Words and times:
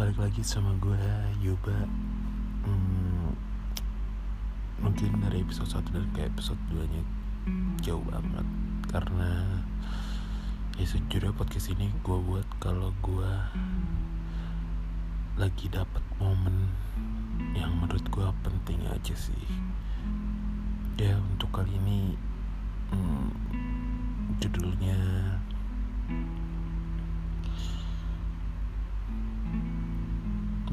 balik 0.00 0.16
lagi 0.16 0.40
sama 0.40 0.72
gue 0.80 0.96
Yuba. 1.44 1.76
Hmm, 2.64 3.36
Mungkin 4.80 5.20
dari 5.20 5.44
episode 5.44 5.76
1 5.76 5.92
dan 5.92 6.08
ke 6.16 6.24
episode 6.24 6.56
2 6.72 6.88
nya 6.88 7.04
jauh 7.84 8.00
banget. 8.08 8.48
Karena 8.88 9.60
ya 10.80 10.88
sejujurnya 10.88 11.36
podcast 11.36 11.76
ini 11.76 11.92
gue 12.00 12.16
buat 12.16 12.48
kalau 12.64 12.96
gue 13.04 13.32
lagi 15.36 15.68
dapet 15.68 16.00
momen 16.16 16.72
yang 17.52 17.68
menurut 17.76 18.08
gue 18.08 18.24
penting 18.40 18.80
aja 18.88 19.12
sih. 19.12 19.44
Ya 20.96 21.20
untuk 21.20 21.52
kali 21.52 21.76
ini 21.76 22.16
hmm, 22.88 23.28
judulnya 24.40 24.96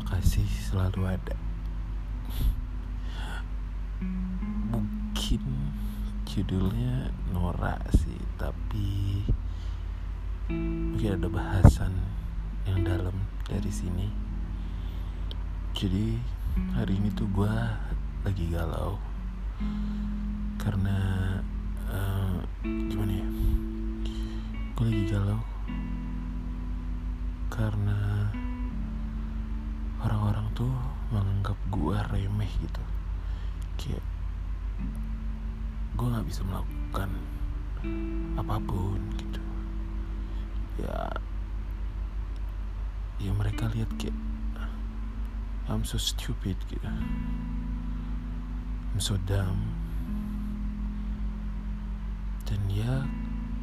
Makasih 0.00 0.48
selalu 0.48 1.12
ada. 1.12 1.36
Mungkin 4.72 5.44
judulnya 6.24 7.12
norak 7.36 7.84
sih 7.92 8.16
Tapi 8.40 9.20
Mungkin 10.48 11.20
ada 11.20 11.28
bahasan 11.28 11.92
yang 12.64 12.80
dalam 12.80 13.12
dari 13.44 13.68
sini. 13.68 14.08
Jadi 15.76 16.16
hari 16.72 16.96
ini 16.96 17.12
tuh 17.12 17.28
gue 17.36 17.54
lagi 18.24 18.48
galau. 18.48 18.96
Karena 20.56 20.96
uh, 21.92 22.40
Gimana 22.64 23.20
ya? 23.20 23.28
Gue 24.80 24.84
lagi 24.88 25.04
galau. 25.12 25.40
Karena 27.52 28.09
tuh 30.60 30.76
menganggap 31.08 31.56
gue 31.72 31.96
remeh 32.12 32.52
gitu. 32.60 32.84
Kayak 33.80 34.04
gue 35.96 36.04
nggak 36.04 36.28
bisa 36.28 36.44
melakukan 36.44 37.08
apa 38.36 38.60
pun 38.60 39.00
gitu. 39.16 39.40
Ya 40.84 41.08
ya 43.24 43.32
mereka 43.32 43.72
lihat 43.72 43.88
kayak 43.96 44.12
I'm 45.64 45.88
so 45.88 45.96
stupid 45.96 46.60
gitu. 46.68 46.84
I'm 48.92 49.00
so 49.00 49.16
dumb. 49.24 49.64
Dan 52.44 52.60
ya 52.68 53.08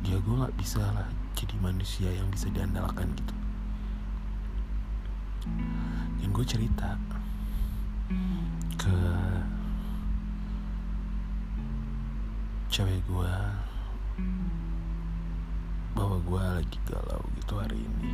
ya 0.02 0.18
gue 0.18 0.34
nggak 0.34 0.58
bisa 0.58 0.82
lah 0.82 1.06
jadi 1.38 1.54
manusia 1.62 2.10
yang 2.10 2.26
bisa 2.34 2.50
diandalkan 2.50 3.14
gitu 3.14 3.38
dan 6.18 6.28
gue 6.34 6.46
cerita 6.46 6.98
ke 8.78 8.98
cewek 12.68 13.02
gue 13.10 13.34
bahwa 15.98 16.18
gue 16.22 16.44
lagi 16.62 16.78
galau 16.86 17.24
gitu 17.42 17.54
hari 17.58 17.80
ini. 17.82 18.14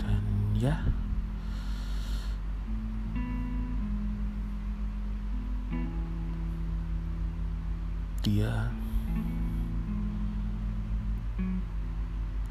Dan 0.00 0.22
ya 0.56 0.76
dia 8.26 8.74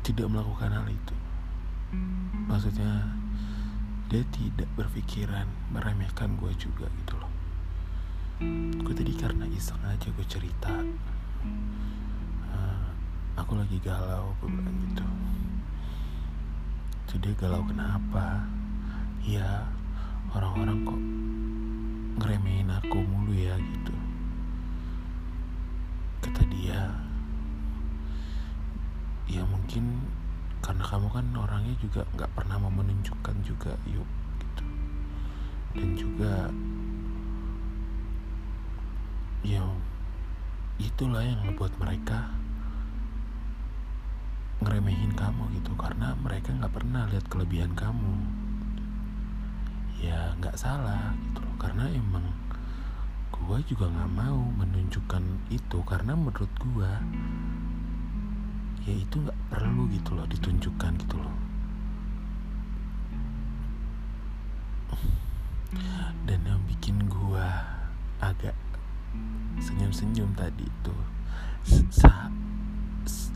tidak 0.06 0.32
melakukan 0.32 0.72
hal 0.72 0.88
itu 0.88 1.16
maksudnya 2.46 3.10
dia 4.06 4.22
tidak 4.30 4.70
berpikiran 4.78 5.50
meremehkan 5.74 6.38
gue 6.38 6.54
juga 6.56 6.86
gitu 7.04 7.18
loh. 7.18 7.32
Gue 8.86 8.94
tadi 8.94 9.12
karena 9.18 9.50
iseng 9.50 9.82
aja 9.82 10.08
gue 10.14 10.28
cerita. 10.30 10.72
Uh, 12.54 12.88
aku 13.34 13.58
lagi 13.58 13.82
galau 13.82 14.32
gue 14.40 14.50
bilang 14.52 14.78
gitu. 14.86 15.08
Jadi 17.12 17.34
galau 17.40 17.66
kenapa? 17.66 18.46
Ya 19.26 19.66
orang-orang 20.30 20.78
kok 20.86 21.02
ngeremehin 22.22 22.70
aku 22.70 23.02
mulu 23.02 23.34
ya 23.34 23.58
gitu. 23.58 23.96
Kata 26.22 26.46
dia 26.54 26.94
ya 29.26 29.42
mungkin 29.50 30.05
karena 30.66 30.82
kamu 30.82 31.14
kan 31.14 31.26
orangnya 31.38 31.78
juga 31.78 32.02
nggak 32.18 32.34
pernah 32.34 32.58
mau 32.58 32.74
menunjukkan 32.74 33.38
juga 33.46 33.78
yuk 33.86 34.10
gitu. 34.42 34.66
Dan 35.78 35.90
juga 35.94 36.50
ya 39.46 39.62
itulah 40.82 41.22
yang 41.22 41.38
membuat 41.46 41.70
mereka 41.78 42.34
ngeremehin 44.66 45.14
kamu 45.14 45.54
gitu. 45.62 45.70
Karena 45.78 46.18
mereka 46.18 46.50
nggak 46.58 46.74
pernah 46.74 47.06
lihat 47.14 47.30
kelebihan 47.30 47.78
kamu. 47.78 48.16
Ya 50.02 50.34
nggak 50.42 50.58
salah 50.58 51.14
gitu 51.30 51.46
loh. 51.46 51.56
Karena 51.62 51.86
emang 51.94 52.26
gue 53.30 53.60
juga 53.70 53.86
nggak 53.86 54.12
mau 54.18 54.42
menunjukkan 54.58 55.54
itu. 55.54 55.78
Karena 55.86 56.18
menurut 56.18 56.50
gue 56.58 56.92
ya 58.86 58.94
itu 58.94 59.18
nggak 59.18 59.40
perlu 59.50 59.90
gitu 59.90 60.14
loh 60.14 60.26
ditunjukkan 60.30 60.94
gitu 61.02 61.18
loh. 61.18 61.36
Dan 66.26 66.42
yang 66.46 66.62
bikin 66.70 67.06
gua 67.10 67.66
agak 68.22 68.54
senyum-senyum 69.62 70.34
tadi 70.38 70.66
itu 70.66 70.96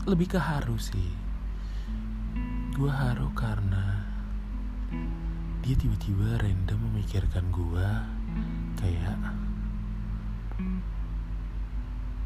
lebih 0.06 0.34
ke 0.34 0.40
haru 0.42 0.78
sih. 0.78 1.10
Gua 2.74 2.94
haru 2.94 3.30
karena 3.34 4.06
dia 5.60 5.74
tiba-tiba 5.76 6.40
random 6.40 6.78
memikirkan 6.90 7.46
gua 7.52 8.06
kayak 8.80 9.18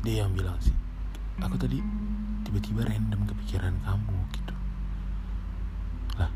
dia 0.05 0.23
yang 0.23 0.33
bilang 0.37 0.55
sih 0.61 0.77
aku 1.41 1.57
tadi 1.59 1.83
tiba-tiba 2.55 2.87
random 2.87 3.27
kepikiran 3.27 3.75
kamu 3.83 4.15
gitu. 4.31 4.55
Lah 6.23 6.31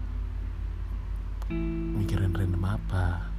mikirin 1.95 2.35
random 2.35 2.59
apa? 2.67 3.31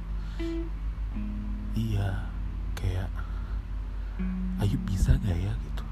Iya 1.76 2.24
kayak 2.72 3.12
ayo 4.64 4.80
bisa 4.88 5.12
gak 5.20 5.36
ya? 5.36 5.52
gitu. 5.52 5.84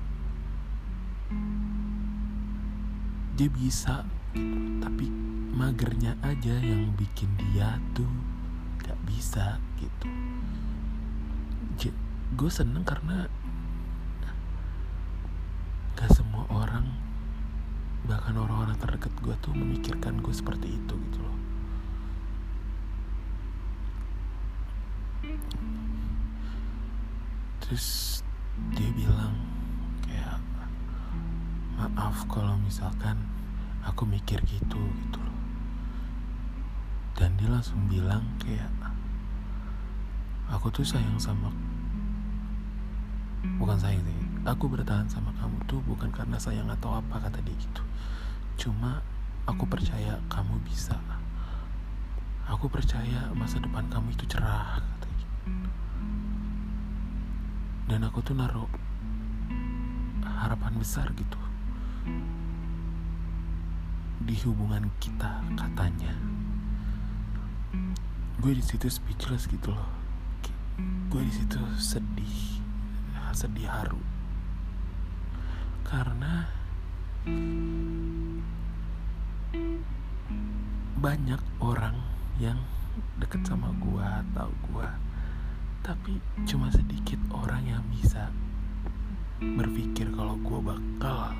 Dia 3.37 3.53
bisa 3.53 4.09
gitu. 4.32 4.81
Tapi 4.81 5.12
magernya 5.53 6.16
aja 6.25 6.56
yang 6.56 6.88
bikin 6.97 7.28
dia 7.37 7.77
tuh 7.93 8.09
gak 8.81 8.97
bisa 9.04 9.60
gitu. 9.77 10.09
Gue 12.37 12.53
seneng 12.53 12.84
karena 12.84 13.25
gak 15.97 16.12
semua 16.15 16.28
orang 16.47 16.87
bahkan 18.06 18.38
orang-orang 18.38 18.78
terdekat 18.78 19.12
gue 19.21 19.34
tuh 19.43 19.53
memikirkan 19.53 20.22
gue 20.22 20.31
seperti 20.31 20.78
itu 20.78 20.94
gitu 20.94 21.19
loh. 21.21 21.37
Terus 27.65 27.87
dia 28.72 28.91
bilang 28.94 29.34
kayak 30.07 30.41
maaf 31.77 32.24
kalau 32.30 32.57
misalkan 32.63 33.18
aku 33.84 34.07
mikir 34.07 34.41
gitu 34.47 34.78
gitu 34.78 35.18
loh. 35.21 35.39
Dan 37.18 37.34
dia 37.34 37.51
langsung 37.51 37.83
bilang 37.91 38.24
kayak 38.39 38.71
aku 40.48 40.72
tuh 40.72 40.86
sayang 40.86 41.21
sama 41.21 41.53
bukan 43.60 43.77
sayang 43.78 44.01
sih 44.03 44.28
aku 44.45 44.71
bertahan 44.71 45.09
sama 45.11 45.35
kamu 45.41 45.59
tuh 45.67 45.81
bukan 45.87 46.13
karena 46.15 46.39
sayang 46.39 46.69
atau 46.71 46.95
apa 46.95 47.19
kata 47.19 47.43
dia 47.43 47.57
gitu. 47.57 47.83
Cuma 48.59 49.03
aku 49.49 49.65
percaya 49.67 50.21
kamu 50.31 50.61
bisa. 50.67 50.99
Aku 52.49 52.69
percaya 52.71 53.29
masa 53.37 53.61
depan 53.61 53.89
kamu 53.89 54.13
itu 54.13 54.25
cerah 54.29 54.81
kata 54.81 55.09
gitu. 55.17 55.37
dan 57.89 58.05
aku 58.05 58.21
tuh 58.21 58.37
naruh 58.37 58.69
harapan 60.29 60.77
besar 60.77 61.09
gitu 61.17 61.41
di 64.29 64.37
hubungan 64.45 64.93
kita 65.01 65.41
katanya. 65.57 66.13
Gue 68.39 68.53
di 68.53 68.63
situ 68.63 68.93
speechless 68.93 69.49
gitu 69.49 69.73
loh. 69.73 69.89
Gue 71.09 71.25
di 71.25 71.33
situ 71.33 71.59
sedih 71.81 72.59
sedih 73.39 73.71
haru 73.71 74.17
karena 75.89 76.45
banyak 81.01 81.41
orang 81.65 81.97
yang 82.37 82.61
deket 83.17 83.41
sama 83.49 83.73
gua 83.81 84.21
tahu 84.37 84.53
gua. 84.69 84.93
Tapi 85.81 86.21
cuma 86.45 86.69
sedikit 86.69 87.17
orang 87.33 87.65
yang 87.65 87.81
bisa 87.89 88.29
berpikir 89.41 90.13
kalau 90.13 90.37
gua 90.45 90.77
bakal 90.77 91.33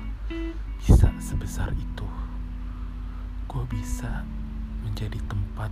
bisa 0.81 1.13
sebesar 1.21 1.69
itu. 1.77 2.09
Gua 3.45 3.69
bisa 3.69 4.25
menjadi 4.81 5.21
tempat 5.29 5.69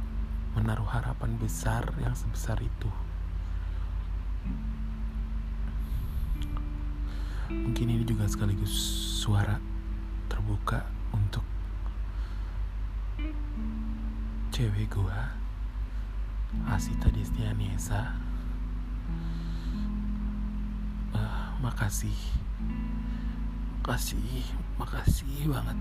menaruh 0.53 0.85
harapan 0.85 1.33
besar 1.41 1.81
yang 1.97 2.13
sebesar 2.13 2.61
itu 2.61 3.06
mungkin 7.47 7.87
ini 7.87 8.03
juga 8.03 8.27
sekaligus 8.27 8.71
suara 9.23 9.55
terbuka 10.27 10.83
untuk 11.15 11.43
cewek 14.51 14.91
gua 14.91 15.31
Asita 16.67 17.11
Destianesa. 17.11 18.15
Uh, 21.11 21.47
makasih. 21.59 22.15
Makasih 23.83 24.47
makasih 24.79 25.47
banget. 25.51 25.77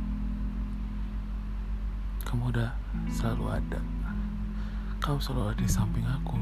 Kamu 2.26 2.50
udah 2.50 2.74
selalu 3.10 3.46
ada. 3.62 3.80
Kamu 4.98 5.22
selalu 5.22 5.54
ada 5.54 5.62
di 5.62 5.70
samping 5.70 6.06
aku. 6.06 6.38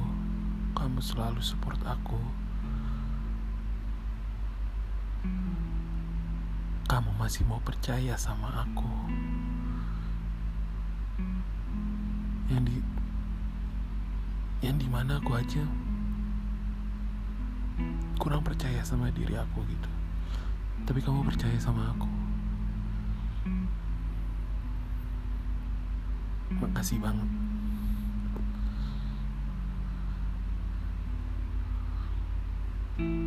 Kamu 0.72 1.00
selalu 1.04 1.40
support 1.44 1.80
aku 1.84 2.43
kamu 6.94 7.10
masih 7.18 7.42
mau 7.50 7.58
percaya 7.58 8.14
sama 8.14 8.62
aku? 8.62 8.86
Yang 12.46 12.62
di 12.70 12.76
yang 14.62 14.76
di 14.78 14.86
mana 14.86 15.18
aku 15.18 15.34
aja? 15.34 15.64
Kurang 18.20 18.46
percaya 18.46 18.78
sama 18.86 19.10
diri 19.10 19.34
aku 19.34 19.66
gitu. 19.66 19.90
Tapi 20.86 21.02
kamu 21.02 21.26
percaya 21.26 21.58
sama 21.58 21.90
aku. 21.90 22.08
Makasih 26.62 27.02
banget. 27.02 27.28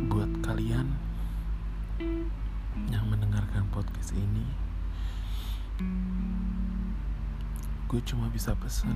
Buat 0.08 0.32
kalian 0.40 1.07
yang 1.98 3.10
mendengarkan 3.10 3.66
podcast 3.74 4.14
ini 4.14 4.46
gue 7.90 8.00
cuma 8.06 8.30
bisa 8.30 8.54
pesen 8.54 8.94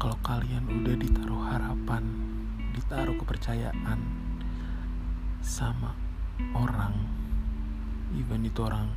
kalau 0.00 0.16
kalian 0.24 0.64
udah 0.80 0.96
ditaruh 0.96 1.42
harapan 1.52 2.00
ditaruh 2.72 3.12
kepercayaan 3.20 4.00
sama 5.44 5.92
orang 6.56 6.96
even 8.16 8.48
itu 8.48 8.64
orang 8.64 8.88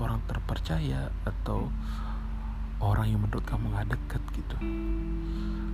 orang 0.00 0.24
terpercaya 0.24 1.12
atau 1.28 1.68
orang 2.80 3.12
yang 3.12 3.20
menurut 3.20 3.44
kamu 3.44 3.68
gak 3.76 3.92
deket 3.92 4.22
gitu 4.32 4.56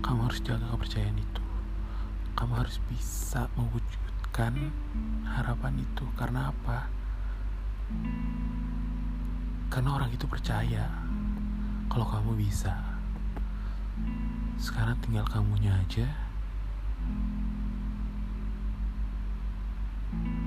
kamu 0.02 0.18
harus 0.26 0.42
jaga 0.42 0.66
kepercayaan 0.74 1.14
itu 1.14 1.37
kamu 2.38 2.54
harus 2.54 2.78
bisa 2.86 3.50
mewujud 3.58 4.08
memberikan 4.38 4.70
harapan 5.26 5.82
itu 5.82 6.06
karena 6.14 6.54
apa? 6.54 6.86
Karena 9.66 9.98
orang 9.98 10.14
itu 10.14 10.30
percaya 10.30 10.86
kalau 11.90 12.06
kamu 12.06 12.38
bisa. 12.38 12.70
Sekarang 14.54 14.94
tinggal 15.02 15.26
kamunya 15.26 15.74
aja 15.74 16.06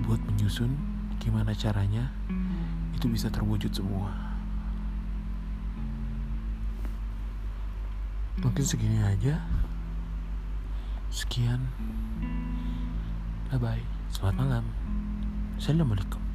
buat 0.07 0.23
menyusun 0.23 0.71
gimana 1.19 1.51
caranya 1.51 2.07
itu 2.95 3.11
bisa 3.11 3.27
terwujud 3.27 3.75
semua. 3.75 4.15
Mungkin 8.39 8.63
segini 8.63 9.03
aja. 9.03 9.35
Sekian. 11.11 11.67
Bye 13.51 13.59
bye. 13.59 13.83
Selamat 14.15 14.35
malam. 14.39 14.65
Assalamualaikum. 15.59 16.30